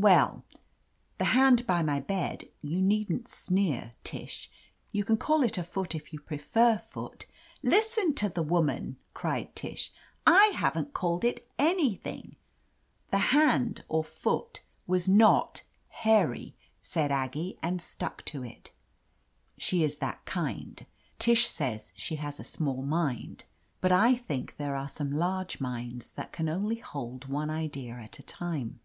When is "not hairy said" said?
15.06-17.12